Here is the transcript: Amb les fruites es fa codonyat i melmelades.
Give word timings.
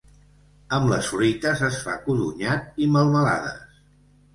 Amb 0.77 0.89
les 0.93 1.11
fruites 1.11 1.63
es 1.69 1.79
fa 1.85 1.95
codonyat 2.09 2.85
i 2.87 2.93
melmelades. 2.97 3.67